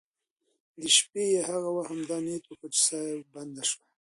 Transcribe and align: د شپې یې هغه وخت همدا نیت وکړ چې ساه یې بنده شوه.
د 0.81 0.83
شپې 0.97 1.23
یې 1.33 1.41
هغه 1.49 1.69
وخت 1.75 1.89
همدا 1.93 2.17
نیت 2.25 2.43
وکړ 2.47 2.69
چې 2.75 2.79
ساه 2.87 3.05
یې 3.09 3.15
بنده 3.33 3.63
شوه. 3.69 3.85